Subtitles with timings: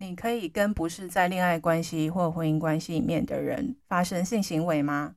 [0.00, 5.12] 你可以跟不是在恋爱关系或婚姻关系里面的人发生性行为吗？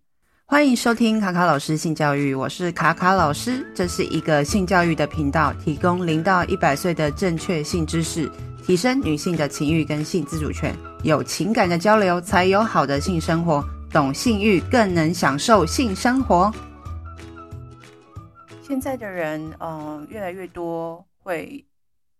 [0.48, 8.28] 欢迎收听卡卡老师性教育，我是卡卡老师，这是一个性教育的频道，提供零到一百岁的正确性知识，
[8.66, 10.76] 提升女性的情欲跟性自主权。
[11.04, 13.64] 有情感的交流，才有好的性生活。
[13.92, 16.52] 懂性欲，更能享受性生活。
[18.64, 21.64] 现在的人，嗯，越来越多会。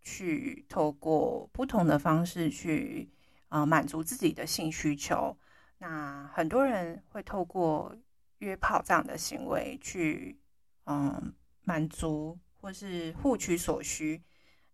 [0.02, 3.10] 去透过不同的方式去
[3.50, 5.38] 啊、呃、满足自己的性需求。
[5.78, 7.96] 那很多人会透过
[8.40, 10.38] 约炮这样的行为去
[10.86, 14.22] 嗯、满足或是获取所需。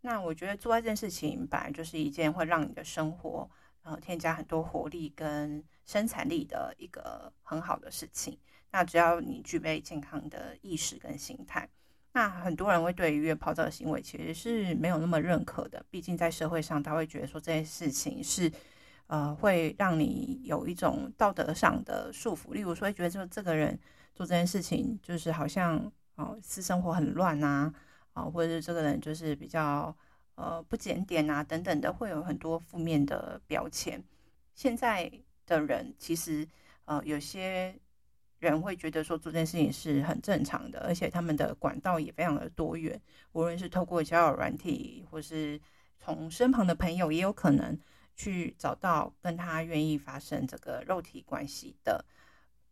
[0.02, 3.50] 那我觉得做这件事情本来就是一件会让你的生活
[3.84, 8.38] 呃添加很多活力跟生产力的一个很好的事情。
[8.72, 11.70] 那只要你具备健康的意识跟心态。
[12.18, 18.52] 那很多人会对于约炮这个行为其实是没有那么认可的，毕竟在社会上他会觉得说这件事情是，
[19.06, 23.80] 呃，会让你有一种道德上的束缚，例如说会觉得说这个人
[24.16, 27.72] 做这件事情就是好像哦私生活很乱啊，
[28.14, 29.96] 啊，或者是这个人就是比较
[30.34, 34.04] 呃不检点啊等等的，会有很多负面的标签。
[34.56, 35.12] 现在
[35.46, 36.48] 的人其实
[36.86, 37.80] 呃有些。
[38.40, 45.60] 人会觉得说做这件事情是很正常的，而且他们的管道也非常的多元，无论是透过交友软体，或是
[46.00, 47.76] 从身旁的朋友，也有可能
[48.16, 52.06] 去找到跟他愿意发生这个肉体关系的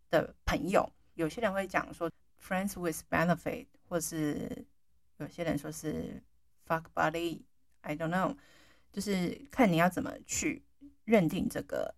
[0.10, 0.88] 的朋友。
[1.16, 4.66] 有些人会讲说 friends with benefit，或是
[5.18, 6.22] 有些人说是
[6.68, 8.36] fuck buddy，I don't know，
[8.92, 10.64] 就是看你要怎么去
[11.06, 11.96] 认定这个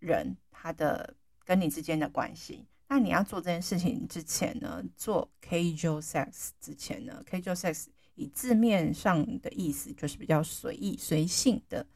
[0.00, 2.66] 人他的跟你之间的关系。
[2.92, 11.86] 那你要做这件事情之前呢，做 casual sex 之前呢，casual sex 以字面上的意思就是比较随意、随性的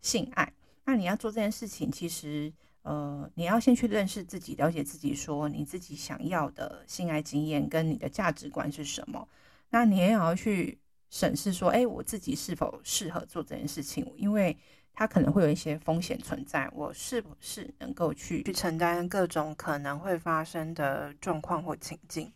[0.00, 0.52] 性爱。
[0.84, 9.28] 那你要做这件事情，其实呃，你要先去认识自己，了解自己，说你自己想要的性爱经验跟你的价值观是什么。
[9.70, 14.12] 那你也要去审视说，哎，我自己是否适合做这件事情？
[14.16, 14.58] 因为
[15.00, 22.30] 它可能会有一些风险存在，我是不是能够去去承担各种可能会发生的状况或情境？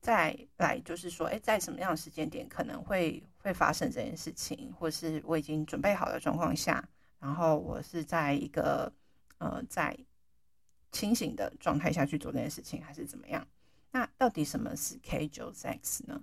[0.00, 8.92] 再来就是说，哎，在什么样的时间点可能会会发生这件事情，或是我已经准备好的状况下，然后我是在一个
[9.38, 9.98] 呃在
[10.92, 13.44] 清醒的状态下去做这件事情，还是怎么样？
[13.90, 16.22] 那到底什么是 casual sex 呢？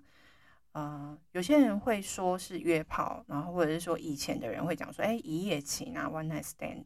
[0.75, 6.83] 呃，有些人会说是约炮，然后或者是说以前的人会讲说，哎，一夜情啊，one night stand。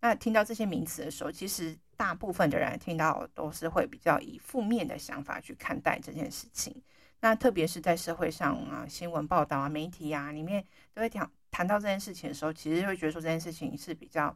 [0.00, 6.80] 那听到这些名词的时候，其实大部分的人听到都是会比较以负面的想法去看待这件事情。
[7.18, 10.64] 那特别是在社会上啊，新闻报道啊，媒体啊里面
[10.94, 14.32] 都会讲谈到这件事情的时候，其实会觉得说这件事情是比较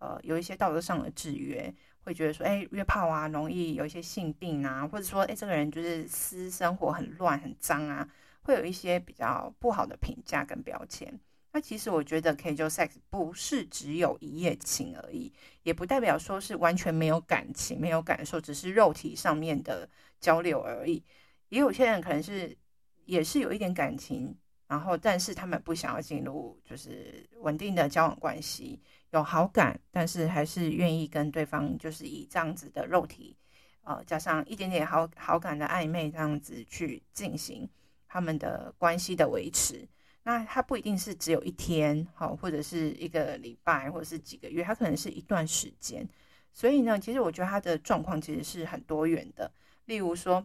[0.00, 8.06] 呃有一些道德上的制约，会觉得说，哎，约炮啊，容易有一些性病啊，或者说，哎，这个人就是私生活很乱很脏啊。
[8.42, 11.18] 会有一些比较不好的评价跟标签。
[11.52, 15.32] 那其实我觉得 casual sex 不是只有一夜情而已，
[15.64, 19.88] 也不代表说是完全没有感情、没有感受，只是肉体上面的
[20.20, 21.02] 交流而已。
[21.48, 22.56] 也有些人可能是
[23.04, 24.32] 也是有一点感情，
[24.68, 28.80] 然后但是他们不想要进入就是稳定的交往关系，
[29.10, 33.36] 有好感，但是还是愿意跟对方就是以这样子的肉体，
[33.82, 37.68] 呃，加上一点点好好感的暧昧这样子去进行。
[38.12, 39.86] 他们的关系的维持，
[40.24, 46.04] 那他不一定是只有一天，好，或者是一个礼拜，或者是几个月，他可能是一段时间。
[46.52, 49.48] 所以呢，其实我觉得他的状况其实是很多元的。
[49.84, 50.44] 例如说，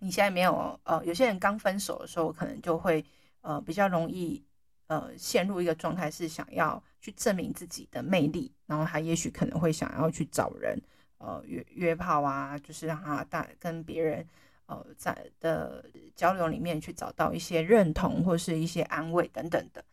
[0.00, 3.04] 你现在没有，呃，有些人刚分手的时候，可能就会，
[3.42, 4.44] 呃，比较容易，
[4.88, 10.76] 呃，陷入一个状态，是想要去证明自己的魅力，然后他也许可能会想要去找人，
[11.18, 14.26] 呃，约约炮啊，就是让他大跟别人。
[14.66, 15.84] 呃，在的
[16.16, 19.84] 交流里面去找到一些认同或是一些安慰等等的，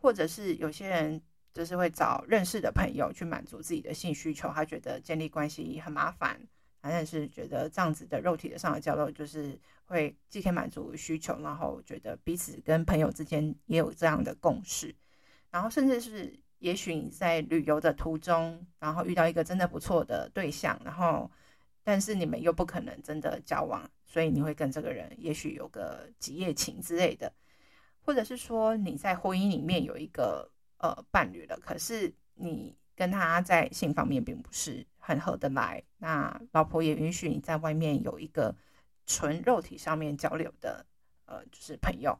[0.00, 1.20] 或者是有些人
[1.52, 6.40] 就是会找认识的朋友去满足自己的性需求，他觉得建立关系很麻烦，
[6.80, 14.94] 反正是觉得这样子的肉体的上的交流就是会既可以满足需求，然后觉得彼此跟朋友之间也有这样的共识，
[15.50, 21.28] 然后甚至是也许你在旅游的途中，然后遇到一个真的不错的对象，然后。
[21.88, 27.32] 但是你们又不可能真的交往，所以你会跟这个人也许有个几夜情之类的，
[28.02, 38.54] 或者是说你在婚姻里面有一个呃伴侣了，可是你跟他在性方面并不是很合得来，那老婆也允许你在外面有一个
[39.06, 40.84] 纯肉体上面交流的
[41.24, 42.18] 呃就是朋友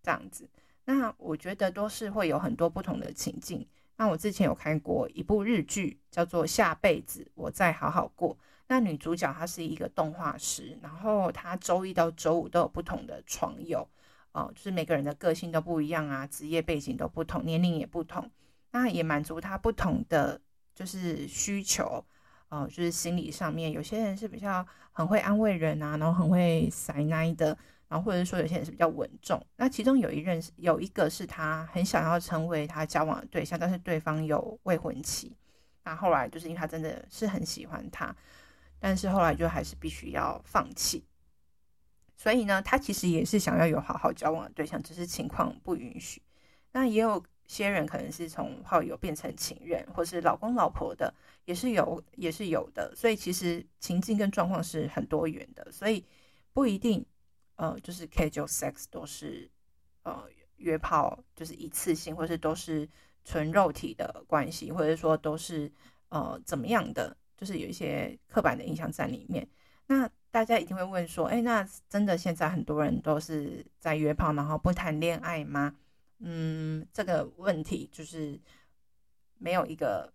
[0.00, 0.48] 这样子，
[0.84, 3.66] 那我觉得都是会有很多不同的情境。
[3.96, 8.36] 那我之前有看过一部日剧，叫做《下辈子我再好好过》。
[8.68, 13.88] 那女主角她是一个动画师，然后她周一到周五都有不同的床友，
[14.32, 18.30] 哦，就是每个人的个性都不一样啊，职业背景都不同，年龄也不同，
[18.70, 20.40] 那也满足她不同的
[20.74, 22.04] 就是需求，
[22.48, 27.58] 哦，就是心理上面，有些人是比较很会安慰人啊，然后很会塞奶的。
[27.88, 35.34] 然后或者说有些人是比较稳重，那其中有一任有一个是他很想要成为他交往的对象，但是对方有未婚妻，
[35.84, 38.14] 那后来就是因为他真的是很喜欢他，
[38.78, 41.04] 但是后来就还是必须要放弃。
[42.16, 46.20] 所以呢，他其实也是想要有好好交往的对象，只是情况不允许。
[46.72, 51.14] 那也有些人可能是从好友变成情人，或是老公老婆的，
[51.44, 52.92] 也是有也是有的。
[52.96, 56.04] 所以其实情境跟状况是很多元的，所以
[56.52, 57.04] 不一定。
[57.60, 59.50] 呃，就是 casual sex 都是
[60.04, 60.24] 呃
[60.58, 62.88] 约炮，就是一次性，或是都是
[63.24, 65.68] 纯肉体的关系，或者说都是
[66.10, 69.48] 呃怎么样的，就是有一些刻板的印象在里面。
[69.86, 75.74] 那大家一定会问说，哎，那真的现在很多人都是在约炮，然后不谈恋爱吗？
[76.18, 78.38] 嗯，这个问题就是
[79.38, 80.12] 没有一个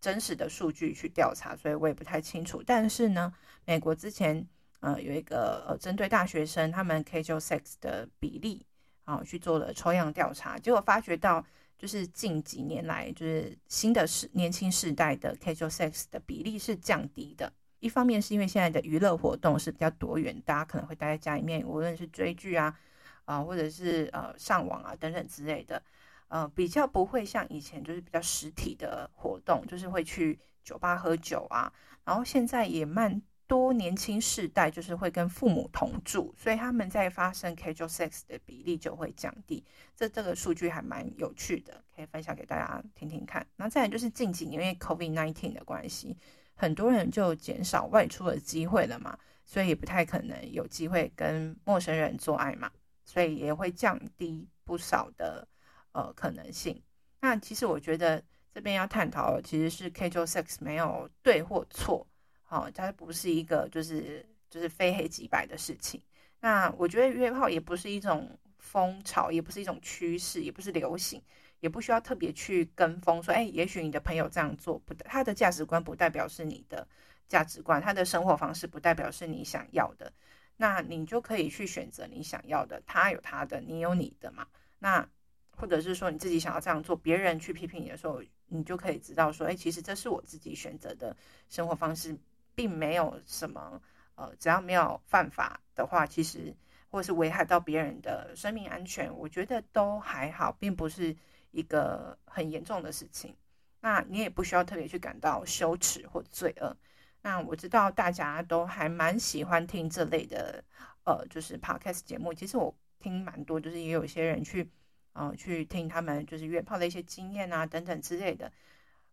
[0.00, 2.62] 真实的数据去调查，所以我也不太清楚。
[2.64, 3.34] 但是呢，
[3.64, 4.46] 美国之前。
[4.80, 8.64] 呃，有一个呃，针对大学生他们 casual sex 的比例
[9.04, 11.44] 啊，去做了抽样调查，结果发觉到，
[11.78, 17.52] 就是近几年来，就是新的世年轻世代的 casual sex 的比例是降低的。
[17.80, 22.76] 一方面是因为现在的娱乐活动是比较多元，大家可能会待在家里面，无论是追剧啊，
[23.24, 25.82] 啊，或者是呃上网啊等等之类的，
[26.28, 31.72] 呃，比较不会像以前就是比较实体的活动，就是会去酒吧喝酒啊，
[32.04, 33.20] 然后现在也慢。
[33.48, 39.64] 多年轻世代就是会跟父母同住，所以他们在发生 casual sex 的比例就会降低。
[39.94, 43.46] 这这个数据还蛮有趣的，可以分享给大家听听看。
[43.56, 46.16] 那再来就是近几年因为 COVID-19 的关系，
[46.54, 52.70] 很多人就减少外出的机会了嘛，所以也不太可能有机会跟陌生人做爱嘛，
[53.04, 55.46] 所以也会降低不少的
[55.92, 56.82] 呃可能性。
[57.20, 58.22] 那其实我觉得
[58.52, 62.06] 这边要探讨的其实是 casual sex 没有对或错。
[62.48, 66.00] 好，它不是一个就是就是非黑即白的事情。
[66.40, 71.20] 那我觉得约炮也不是一种风潮，也不是一种趋势，也不是流行，
[71.58, 76.86] 也不需要特别去跟风说，哎，也许你的朋友这样做，不，他的价值观不代表是你的
[77.26, 80.12] 价值观，他的生活方式不代表是你想要的。
[80.56, 84.46] 那你就可以去选择你想要的，他有他的，你有你的嘛。
[84.78, 85.06] 那
[85.50, 91.16] 或者是说你自己想要这样做，别人去批评你的时候，你就可以知道说，哎，其实这是我自己选择的
[91.48, 92.16] 生活方式。
[92.56, 93.80] 并没有什么，
[94.14, 96.56] 呃，只要没有犯法的话，其实
[96.88, 101.14] 或是危害到别人的生命安全，我觉得都还好，并不是
[101.50, 103.36] 一个很严重的事情。
[103.80, 106.74] 那你也不需要特别去感到羞耻或罪恶。
[107.20, 110.64] 那我知道大家都还蛮喜欢听这类的，
[111.04, 112.32] 呃，就是 podcast 节目。
[112.32, 114.70] 其实我听蛮多，就是也有些人去，
[115.12, 118.50] 呃，去听他们就是约炮的一些经验啊等等之类的。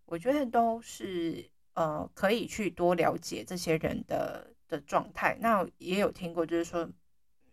[0.06, 1.52] 我觉得都是。
[1.76, 5.38] 呃，可以去多了解这些人的的状态。
[5.42, 6.88] 那也有听过，就是说，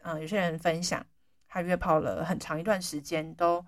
[0.02, 1.06] 嗯、有些人分享
[1.48, 3.64] 他约炮了很长一段时间都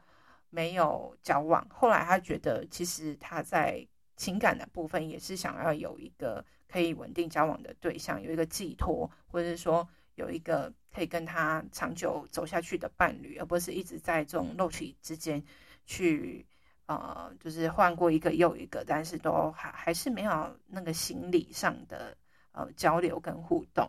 [0.51, 15.43] 没有交往，后来他觉得其实他在情感的部分也是想要有一个可以稳定交往的对象，有一个寄托，或者是说有一个可以跟他长久走下去的伴侣，而不是一直在这种肉体之间
[15.87, 16.47] 去。
[16.87, 22.17] 呃，就是换过一个又一个，但是都还还是没有那个心理上的
[22.51, 23.89] 呃交流跟互动。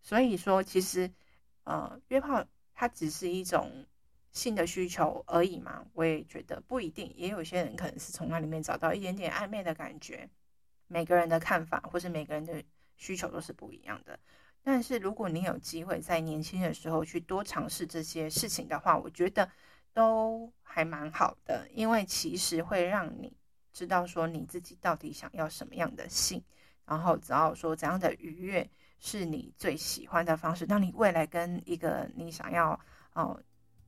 [0.00, 1.10] 所以说，其实
[1.64, 3.84] 呃约炮它只是一种
[4.30, 5.84] 性的需求而已嘛。
[5.92, 10.30] 我也觉得不一定，也有些人可能是从那里面找到一点点暧昧的感觉。
[10.86, 12.62] 每个人的看法或是每个人的
[12.96, 14.18] 需求都是不一样的。
[14.62, 19.50] 但是如果你有机会在年轻的时候去多尝试这些事情的话，我觉得。
[19.92, 23.36] 都还蛮好的，因为其实会让你
[23.72, 26.42] 知道说你自己到底想要什么样的性，
[26.86, 28.68] 然后只要说怎样的愉悦
[28.98, 30.66] 是你最喜欢的方式。
[30.66, 32.78] 当你未来跟一个你想要
[33.14, 33.40] 哦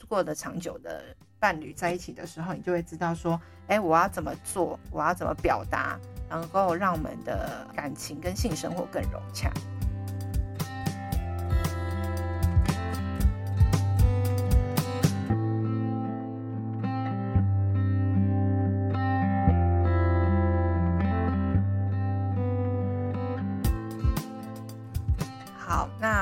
[0.09, 9.53] 过得长久的伴侣在一起的时候，你就会知道说，哎，我要怎么做，我要怎么表达，能够让我们的感情跟性生活更融洽。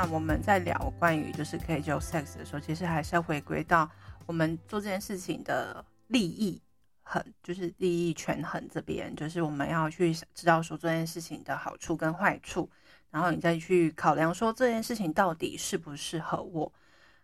[0.03, 3.87] 那我们在聊关于就是可以做 sex 的时候，其实还是要回归到
[4.25, 6.59] 我们做这件事情的利益
[7.03, 12.67] 很，就是利益权衡这边，就是我们要去知道说这件事情的好处跟坏处，
[13.11, 16.73] 然后你再去考量说这件事情到底适不适合我。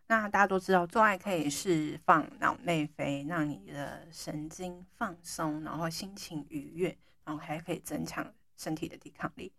[0.08, 9.50] 那大家都知道，做爱可以释放脑内啡，让你的神经放松，然后心情愉悦，然后还可以增强身体的抵抗力。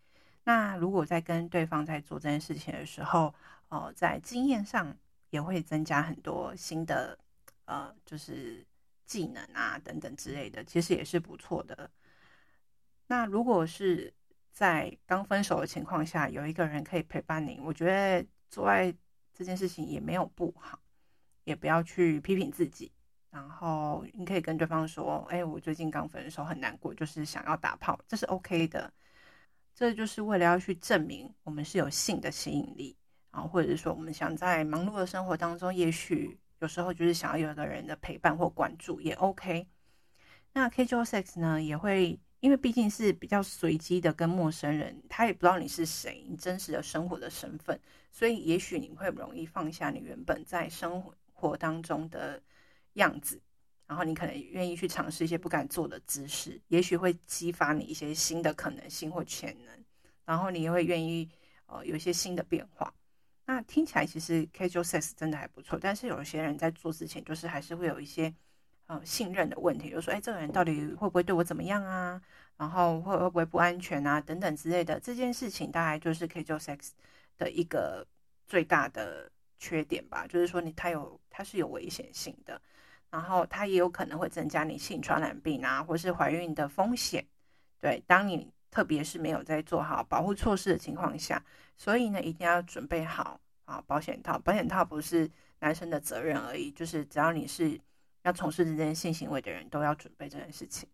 [0.47, 3.35] 那如果在跟对方在做这件事情的时候，
[3.67, 4.95] 哦，在经验上
[5.29, 7.19] 也会增加很多新的。
[7.65, 8.65] 呃，就是
[9.05, 11.91] 技能啊等等之类的，其实也是不错的。
[13.07, 14.13] 那如果是
[14.53, 18.95] 在刚分手的情况下，有一个人可以陪伴你，我觉得做爱
[19.33, 20.79] 这件事情也没有不好，
[21.43, 22.89] 也不要去批评自己。
[23.29, 28.89] 然后你可以跟对方说：“哎，我最近刚分手，很难过，就是想要打炮，这是 OK 的。”
[29.77, 32.97] 这就是为了要去证明我们是有性的吸引力，
[33.31, 36.35] 然后或者是说我们想在忙碌的生活当中，也许。
[36.59, 39.67] 有时候就是想要有一个人的陪伴或关注也 OK。
[40.53, 47.79] 那 Casual Sex 呢，也会因为毕竟是比较随机的跟陌生人，他也不知道你是谁，你真实的生活的身份，
[48.11, 50.99] 所以也许你会容易放下你原本在生
[51.31, 52.41] 活当中的
[52.93, 53.39] 样子，
[53.87, 59.85] 然后你可能愿意去尝试一些不敢做的姿势，也许会激发你一些新的可能性或潜能，
[60.25, 61.29] 然后你也会愿意
[61.67, 62.93] 呃有一些新的变化。
[63.45, 68.33] 那听起来其实 casual sex 真的还不错，但是有些人在做之前，就是还是会有一些
[68.87, 72.21] 呃信任的问题，就说，哎，这个人到底会不会对我怎么样啊？
[72.57, 74.19] 然后会会不会不安全啊？
[74.19, 76.89] 等等之类的，这件事情大概就是 casual sex
[77.37, 78.05] 的一个
[78.45, 82.61] 最大的缺点吧，就是说你它有它是有危险性的，
[83.09, 87.25] 然后它也有可能会增加你性传染病啊，或是怀孕的风险。
[87.79, 91.43] 对，当你特别是没有在做好保护措施的情况下。
[91.79, 94.39] 所以呢，一定要准备好啊，保险套。
[94.39, 97.79] 保险套不是男生的责任而已，就是只要你是
[98.23, 100.89] 要从事这件性行为的人，都要准备这件事情。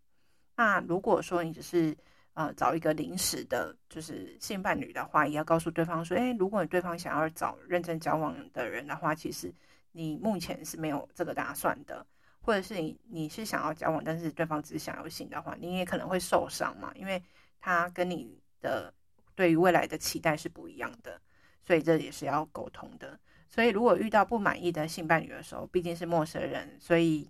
[0.58, 1.96] 那如果说你只是
[2.34, 9.54] 呃找一个临时的，就是性伴侣的话，也要告诉对方说，诶，如果你对方想要找认真交往的人的话，其实
[9.94, 12.06] 你目前是没有这个打算的，
[12.42, 17.24] 或者是你你是想要交往，但是对方只是想要性的话，你也可能会受伤嘛，因为
[17.62, 18.94] 他跟你的。
[19.36, 21.20] 对于未来的期待是不一样的，
[21.66, 23.20] 所以这也是要沟通的。
[23.50, 27.28] 所以如果遇到不满意的性伴侣的时候，毕竟是陌生人，所以，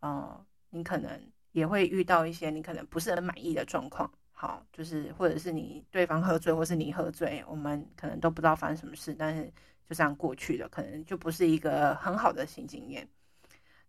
[0.00, 1.08] 呃，你可能
[1.52, 4.10] 也会遇到一些你可能不是很满意的状况。
[4.32, 9.48] 好，就是或者是你对方喝醉，或是你喝醉，我们可能都不知道发生什么事，但是
[9.88, 13.08] 就这样过去了，可能就不是一个很好的性经验。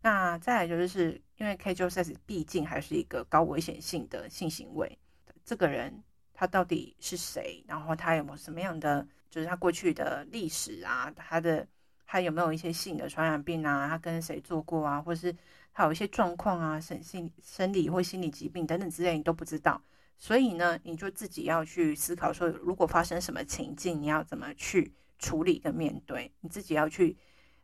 [0.02, 4.98] 那再来就是，因为 casual sex 毕竟还是一个高危险性的性行为，
[5.44, 6.04] 这个人。
[6.40, 7.64] 他到底是谁？
[7.68, 11.12] 然后他有没有什么样的，就是他过去的历史啊？
[11.16, 11.68] 他的
[12.06, 13.88] 他有没有一些性的传染病啊？
[13.88, 15.02] 他跟谁做过啊？
[15.02, 15.36] 或是
[15.74, 19.82] 他有一些状况啊，生性生理或心理疾病等等之类，你都不知道。
[20.16, 26.34] 所以呢，你就自己要去思考说，如果发生什么情境，你要怎么去处理跟面对？
[26.42, 27.18] 你自己要去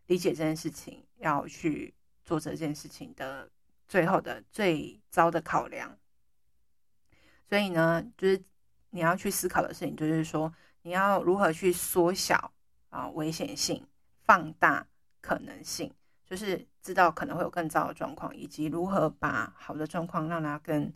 [0.08, 1.94] 理解这件事情，要去
[2.24, 3.50] 做这件事情的
[3.88, 5.98] 最后的最糟的考量。
[7.48, 8.44] 所以呢，就是。
[8.96, 12.54] 你要去思考的事情，就是说你要如何去缩小
[12.90, 13.84] 啊危险性，
[14.22, 14.88] 放大
[15.20, 15.92] 可能性，
[16.28, 20.94] 就是知道可能会有更糟的状况，以及如何把好的状况让它更，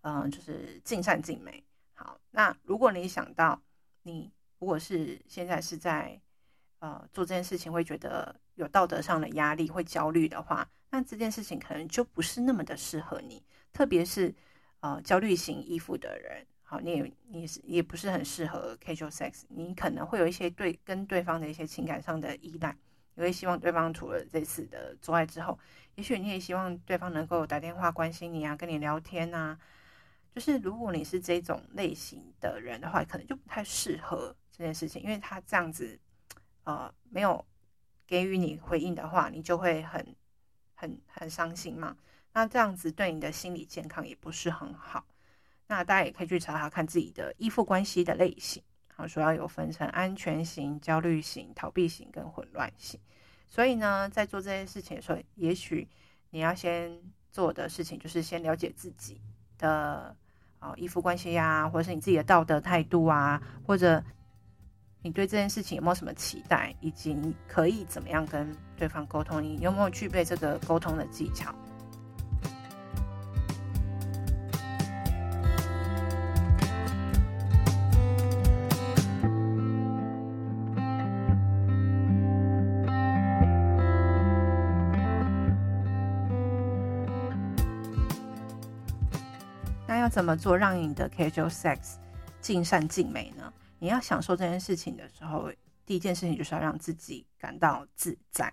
[0.00, 1.62] 嗯、就是尽善尽美。
[1.92, 3.60] 好，那如果你想到
[4.04, 6.20] 你如果是现在是在
[6.78, 13.42] 呃做这件事情，会觉得有道德上的压力，会焦虑的话，那这件事情可能就不是那么的适合你，
[13.72, 14.34] 特别是
[14.80, 16.46] 呃焦虑型依附的人。
[16.62, 22.74] 好，你也你是也不是很适合 casual sex，你可能会有一些对跟对方的一些情感上的依赖，
[23.14, 25.58] 你会希望对方除了这次的做爱之后，
[25.96, 29.58] 也许你也希望对方能够打电话关心你啊，跟你聊天啊。
[30.34, 35.98] 就是如果你是这种类型的人的话，可能就不太适合这件事情，因为他这样子
[36.62, 37.44] 呃没有
[38.06, 40.14] 给予你回应的话，你就会很
[40.74, 41.96] 很很伤心嘛。
[42.32, 45.04] 那这样子对你的心理健康也不是很好。
[45.66, 48.62] 那大家也可以去查查看自己的依附关系的类型，
[48.94, 53.00] 好，主要有分成安全型、焦虑型、逃避型跟混乱型。
[53.48, 55.88] 所以呢，在做这件事情的时候，也许
[56.30, 59.20] 你要先做的事情就是先了解自己
[59.56, 60.14] 的
[60.58, 64.04] 啊依附关系呀，或者是你自己的道德态度啊，或者
[65.06, 69.42] 你对这件事情有没有什么期待以及你可以怎么样跟对方沟通？
[69.42, 71.54] 你有没有具备这个沟通的技巧？
[89.86, 91.96] 那要怎么做让你的 casual sex
[92.40, 93.52] 尽善尽美呢？
[93.84, 95.52] 你要享受这件事情的时候，
[95.84, 98.50] 第一件事情就是要让自己感到自在。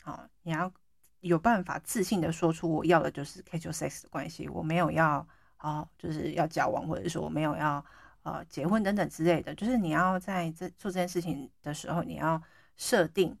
[0.00, 0.72] 好，你要
[1.20, 7.84] 有办法自信的说出我要的就是 casual sex 的关系，我没有要啊，就是要交往，或者说我没有要
[8.22, 9.54] 呃结婚等等之类的。
[9.54, 12.42] 就是你要在这做这件事情的时候，你要
[12.78, 13.36] 设定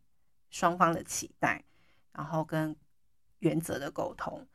[0.50, 1.64] 双方的期待，
[2.12, 2.76] 然后跟
[3.38, 4.46] 原则的沟通。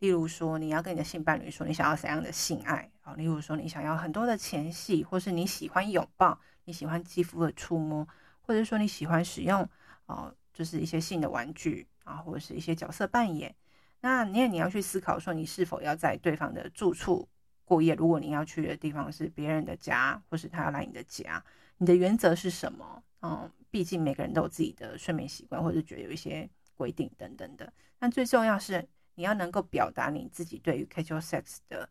[0.00, 8.06] 例如说，你要跟你的性伴侣说你想要怎样的性爱例如说，你想要很多的前戏，或是你喜欢拥抱，你喜欢肌肤的触摸，
[8.40, 9.68] 或者说你喜欢使用
[10.06, 10.34] 哦。
[10.50, 13.54] 就是一些性的玩具啊，或者是一些角色扮演。
[14.00, 17.28] 那你也你要去思考说，你是否要在对方的住处
[17.64, 17.94] 过夜？
[17.94, 21.40] 如果你要去的地方是别人的家，或是他要来你的家，
[21.76, 23.00] 你的原则是什么？
[23.22, 27.72] 嗯，毕竟每个人都有自己的睡眠习惯，或者觉得有一些规定等等的。
[27.96, 28.84] 但最重要是
[29.14, 31.88] 你要能够表达你自己对于 casual sex 的，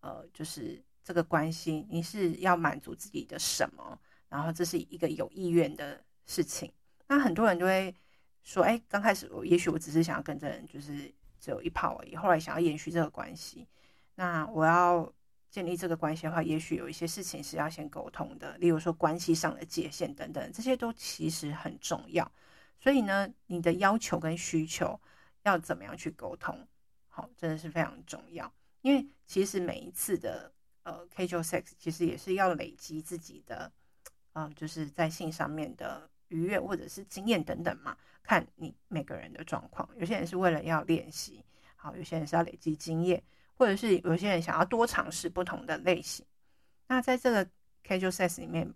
[0.00, 3.98] 呃，就是这个关系，你是要满足自己的什么？
[4.28, 6.72] 然后这是一个有意愿的事情。
[7.06, 7.94] 那很多人就会。
[8.42, 13.68] 说，哎，刚开始我也许我只是想要跟这人就是只有一炮而已，后来想要延续这个关系，
[14.14, 15.12] 那我要
[15.50, 22.32] 建立这个关系的话，也许有一些事情是要先沟通的，例如说关系上的界限等等，这些都其实很重要。
[22.78, 24.98] 所以呢，你的要求跟需求
[25.42, 26.66] 要怎么样去沟通，
[27.08, 28.50] 好，真的是非常重要。
[28.82, 33.70] 因为其实每一次的呃 casual sex 其实也是要累积自己的，
[34.32, 37.96] 呃，就是在性上面的愉悦或者是经验等等嘛。
[38.22, 41.44] 看你每个人的状况，有些人是为了要练习，
[41.74, 43.22] 好，有些人是要累积经验，
[43.56, 46.24] 或者是有些人想要多尝试不同的类型。
[46.86, 47.44] 那在这个
[47.84, 48.72] casual sex 里面，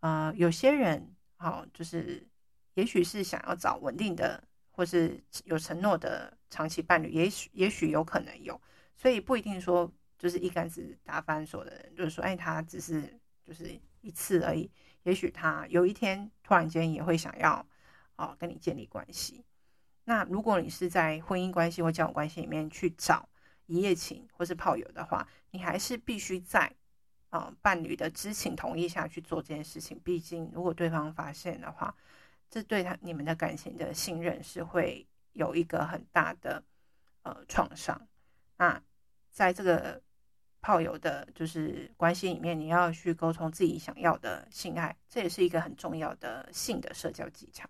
[0.00, 2.26] 呃，有些人好，就是
[2.74, 8.60] 也许是想要找稳定的，或是有承诺的长期伴侣，也许也许有可能有，
[8.96, 14.70] 所以不一定说就是一竿子打翻所有的人，就是说，哎，他只是就是一次而已，
[15.02, 17.66] 也许他有一天突然间也会想要。
[18.16, 19.44] 啊，跟你建立关系。
[20.04, 23.28] 那如果你是在婚姻关系或交往关系里面去找
[23.66, 26.72] 一夜情或是炮友的话，你还是必须在
[27.30, 30.00] 啊伴侣的知情同意下去做这件事情。
[30.04, 31.92] 毕竟，如果对方发现的话，
[32.48, 36.62] 这对他你们的感情的信任是会有一个很大的
[37.22, 38.00] 呃创伤。
[38.56, 38.80] 那
[39.30, 40.00] 在这个
[40.60, 47.68] 炮友的就是关系里面，你要去沟通自己想要的性爱，这也是一个很重要的性的社交技巧。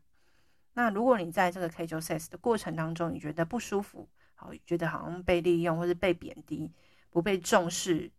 [0.75, 6.71] 那如果你在这个 casual sex 的过程当中，你觉得不舒服，好，觉得好像被利用或是被贬低、
[7.11, 8.11] 不被重视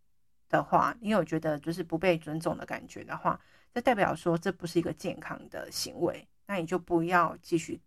[0.48, 3.40] 的话，你有觉得就是不被尊重的感觉的话，
[3.72, 7.80] 这代表说这不是一个健康的行为，那你就不要继续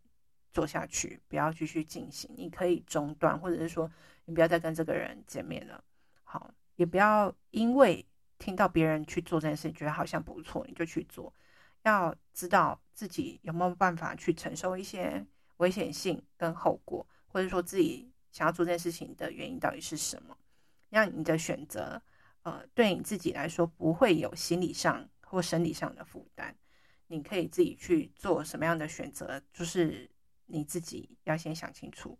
[0.60, 3.89] 做下去，不要继续进行，你可以中断，或者是说
[4.26, 5.82] 你不要再跟这个人见面了，
[6.26, 8.06] 好，也不要因为
[8.38, 11.34] 听到别人去做这件事，觉得好像不错，你就去做。
[11.84, 15.26] 要知道自己有没有办法去承受一些
[15.58, 20.38] 危险性跟后果，或者说自己想要做这件事情的原因到底是什么，
[20.89, 22.02] 让你的选择，
[22.41, 26.54] 呃，对你自己来说不会有心理上或生理上的负担。
[27.08, 30.08] 你可以自己去做什么样的选择，就是
[30.50, 32.18] 你自己要先想清楚。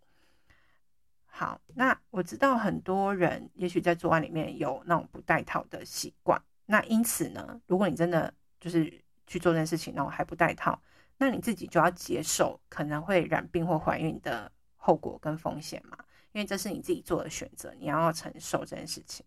[1.26, 9.02] 好，那我知道很多人也许在做案里面有那种不戴套的习惯，那因此呢，如果你真的就是。
[9.26, 10.82] 去做这件事情，然后还不戴套，
[11.16, 15.96] 那你自己就要接受可能会染病或怀孕的后果跟风险嘛？
[16.32, 19.24] 因为这是你自己做的选择，你要承受这件事情。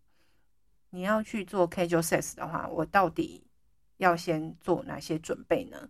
[0.89, 3.48] 你要去做 casual sex 的话，我到底
[3.96, 5.89] 要先做哪些准备呢？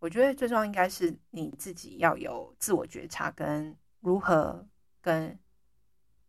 [0.00, 4.64] 我觉得最重要应该是你自己要有自我觉察，跟如何
[5.00, 5.36] 跟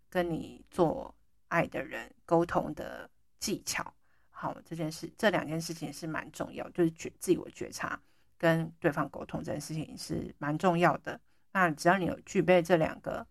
[0.10, 1.14] 跟你做
[1.50, 3.94] 爱的人沟通的技巧。
[4.32, 8.00] 好，这件事，这两件事情是蛮重要，就是觉自我觉察
[8.38, 11.20] 跟对方沟通这件事情是蛮重要的。
[11.52, 13.26] 那只要你有具备这两个，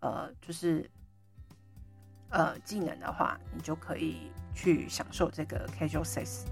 [0.00, 0.90] 呃，就是
[2.30, 6.46] 呃技能的话，你就可以去享受这个 casual sex。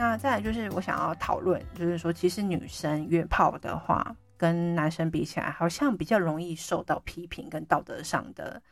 [0.00, 8.62] 那再来就是我想要讨论，就是说，其实女生约炮的话，跟男生比起来，好像比较容易受到批评跟道德上的，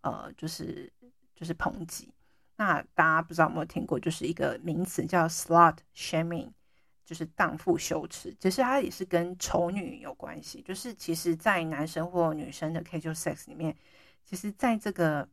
[0.00, 0.90] 呃，就是
[1.36, 2.10] 就是抨击。
[2.56, 6.48] 那大家不知道有没有听过，就是一个名词叫 slut shaming，
[7.04, 10.62] 就是荡妇羞耻，其实它也是跟丑女有关系。
[10.62, 13.76] 就是其实，在男生或女生的 casual sex 里面，
[14.24, 15.28] 其实在这个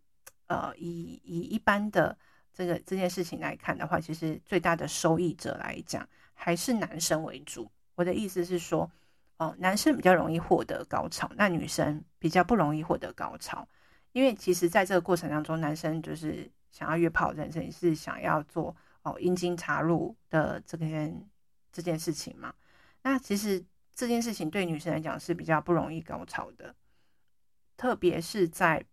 [0.47, 2.17] 呃以以一般的
[2.55, 7.69] 这个这件事情来看的话，其实最大的受益者来讲还是男生为主。
[7.95, 8.89] 我的意思是说，
[9.37, 13.67] 哦、男生比较容易获得高潮，那女生比较不容易获得高潮，
[14.13, 21.27] 因为其实在这个过程当中，男生就是想要约炮这件事情，是想要做哦阴茎插入的这件
[21.73, 22.53] 这件事情嘛。
[23.01, 23.61] 那其实
[23.93, 26.73] 这件事情对女生来讲是比较不容易高潮的，
[27.75, 28.83] 特别是在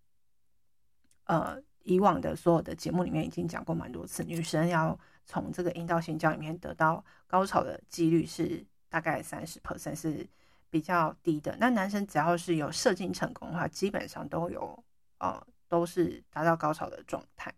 [1.25, 8.65] 呃以往的所有的节目里面已经讲过蛮多次，女生要从这个阴道性交里面得到高潮的几率是。
[8.93, 10.29] 大概三十 percent 是
[10.69, 11.57] 比较低的。
[11.59, 14.85] 那男生只要是有射精成功的话，基本上都有
[15.17, 17.51] 呃都是达到高潮的状态。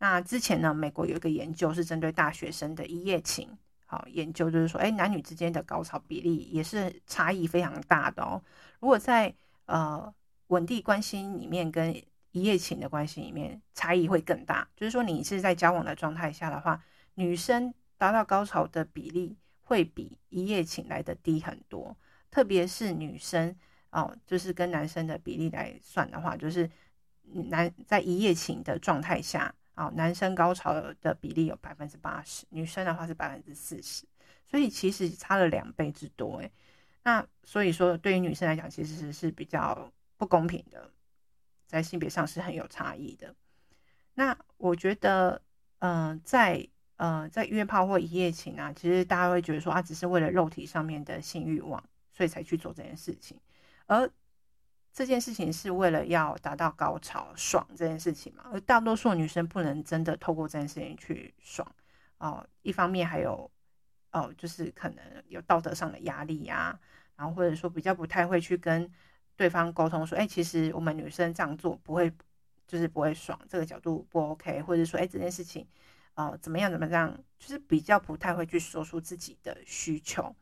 [0.00, 3.48] 那之前呢，美国有一个研究是针对大学生的一夜情，
[3.86, 8.42] 好研究就是说，哎，男女之间的高潮比例也是差异非常大的哦。
[8.80, 9.34] 如果在
[9.64, 10.12] 呃
[10.48, 11.90] 稳定关系里面跟
[12.32, 14.68] 一夜情的关系里面，差异会更大。
[14.76, 16.82] 就是说，你是在交往的状态下的话，
[17.14, 19.36] 女生达到高潮的比例。
[19.62, 21.96] 会比一夜情来的低很多，
[22.28, 23.54] 特别是女生
[23.90, 26.68] 哦，就是跟男生的比例来算的话，就是
[27.22, 34.04] 男在一夜情的状态下啊，男生高潮的比例有百分之八十，女生的话是百分之四十，
[34.44, 36.50] 所以其实差了两倍之多诶。
[37.04, 40.90] 那所以说，对于女生来讲，其实是比较不公平的，
[41.70, 43.34] 在性别上是很有差异的。
[44.14, 45.40] 那我觉得，
[45.78, 53.38] 嗯，在呃，在约炮或一夜情啊，其实大家会觉得说啊，只是为了肉体上面的性欲望，所以才去做这件事情。
[53.86, 54.10] 而
[54.92, 58.44] 这件事情是为了要达到高潮、爽这件事情嘛。
[58.52, 61.66] 而大多数女生不能真的透过这件事情去爽
[62.18, 62.44] 哦。
[62.62, 63.50] 一方面还有
[64.12, 66.78] 哦，就是可能有道德上的压力呀，
[67.16, 68.90] 然后或者说比较不太会去跟
[69.40, 72.12] 对方沟通说，哎，其实我们女生这样做不会，
[72.66, 75.66] 就是不会爽，这个角度不 OK，或者说，哎，这件事情。
[76.14, 76.70] 哦，怎么样？
[76.70, 77.18] 怎么样？
[77.38, 80.36] 就是比较不太会去说出自己的需求。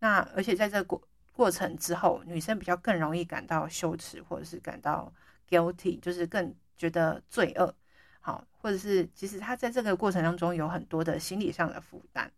[0.00, 5.12] 那而且在这过过程之后，女生比较更容易感到羞耻，或者是感到
[5.48, 7.72] guilty，就是更觉得罪恶。
[8.18, 12.28] 好，或者是其实她在这个过程当中有很多的心理上的负担。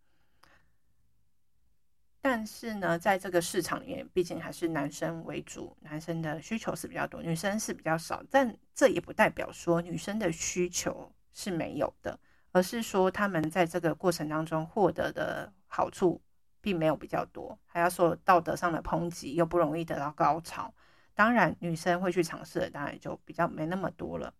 [2.29, 8.21] 但是呢，在这个市场里面，毕竟还是男生为主，男生的需求是比较多，女生是比较少。
[8.29, 12.19] 但这也不代表说女生的需求是没有的。
[12.51, 16.21] 而是说，他们在这个过程当中获得的好处
[16.59, 20.73] 并没有比较多，还要说道德上的抨击，又不容易得到高潮。
[21.15, 24.33] 当然，女生会去尝试的，当然就比较没那么多了。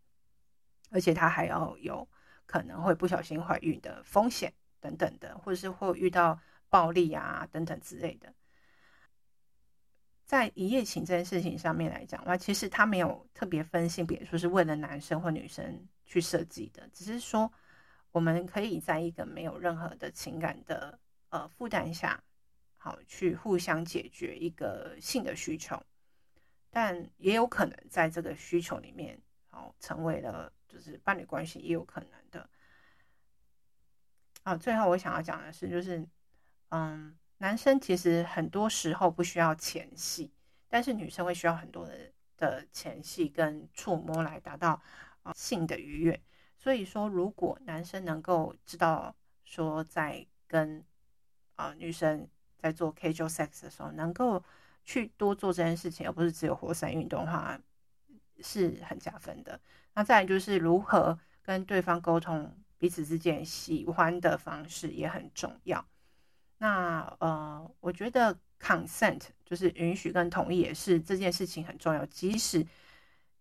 [0.92, 2.06] 而且，她还要有
[2.46, 6.38] 可能会不小心怀孕的风险等等的，或者是会遇到
[6.70, 8.34] 暴力啊等等之类的。
[10.26, 17.52] 在一夜情这件事情上面来讲，那其实他没有特别分性别，说是为了男生或女生去设计的，只是说。
[18.14, 20.98] 我们可以在一个没有任何的情感的
[21.30, 22.24] 呃负担下，
[22.76, 25.80] 好去互相解决一个性的需求，
[26.72, 32.50] 但也有可能在这个需求里面，好成为了就是伴侣关系也有可能的。
[34.42, 36.04] 啊，最后我想要讲的是，就是
[36.70, 40.32] 嗯，男生其实很多时候不需要前戏，
[40.68, 44.82] 但是女生会需要很多的的前戏跟触摸来达到
[45.24, 46.22] 啊性的愉悦。
[46.58, 50.84] 所以说，如果男生能够知道说，在跟
[51.56, 52.28] 啊、女生
[52.58, 54.44] 在做 casual sex 的时候，能够
[54.84, 57.60] 去多做这件事情，而不是只有活塞运动的话，
[58.42, 59.60] 是很加分的。
[59.94, 65.84] 那再来就是如何跟对方沟通彼此之间喜欢的方式也很重要。
[66.58, 72.66] 那呃，我觉得 consent 就是允许跟同意也是这件事情很重要，即使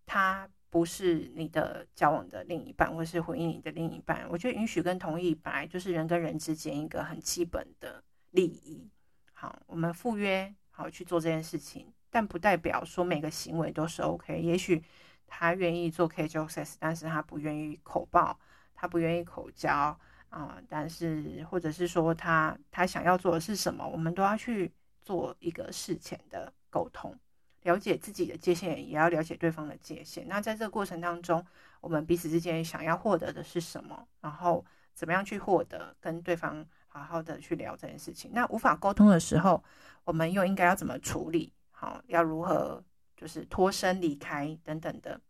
[0.04, 0.48] 他。
[0.68, 4.26] 不是你的交往的另一半，或是婚姻你的另一半。
[4.28, 8.02] 我觉得允许跟同意本来就是人跟人之间一个很基本的
[8.32, 8.86] 利益。
[9.32, 14.38] 好，我们赴约好去做这件事情，但不代表说每个行为都是 OK。
[14.38, 14.82] 也许
[15.26, 18.38] 他愿意做 casual sex，但是他不愿意口爆，
[18.74, 19.98] 他不愿意口交
[20.28, 27.18] 啊、但是或者是说他他想要做的是什么，我们都要去做一个事前的沟通。
[27.62, 30.28] 了解自己的界限，也要了解对方的界限。
[30.28, 31.44] 那在这个过程当中，
[31.80, 34.06] 我们彼此之间想要获得的是什么？
[34.20, 35.96] 然后怎么样去获得？
[36.00, 38.30] 跟对方好好的去聊这件事情。
[38.32, 39.64] 那无法沟通的时候，
[40.04, 41.52] 我们又应该要怎么处理？
[41.72, 42.84] 好，要如何
[43.16, 45.20] 就是脱身离开等等的。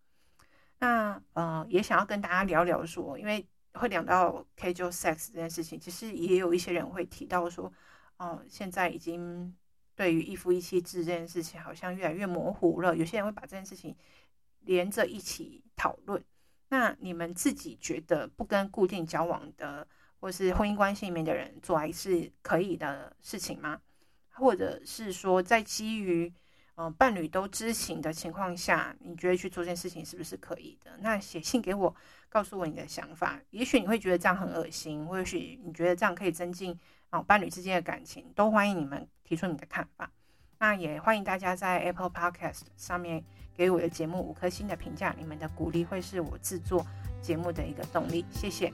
[0.78, 7.72] 那呃，也想要跟大家聊聊说，因为会聊到 casual sex 这件事情，其实也有一些人会提到说，
[8.18, 9.54] 哦，现在已经
[9.94, 12.96] 对于一夫一妻制这件事情好像越来越模糊了。
[12.96, 13.96] 有些人会把这件事情
[14.60, 16.22] 连着一起讨论。
[16.68, 19.86] 那你们自己觉得不跟固定交往的
[20.18, 23.80] 或是婚姻关系里面的人做爱是可以的事情吗？
[24.30, 26.32] 或者是说，在基于
[26.76, 30.90] 嗯伴侣都知情的情况下，你觉得去做这件事情是不是可以的？
[31.00, 31.94] 那写信给我。
[32.28, 40.10] 告诉我你的想法，也许你会觉得这样很恶心，或许你觉得这样可以增进啊伴侣之间的感情，都欢迎你们提出你的看法。
[40.58, 46.84] 那也欢迎大家在 Apple Podcast 上面给我的节目五颗星的评价，你们的鼓励会是我制作
[47.22, 48.26] 节目的一个动力。
[48.30, 48.70] 谢谢。